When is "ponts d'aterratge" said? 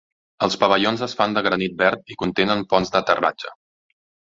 2.73-3.57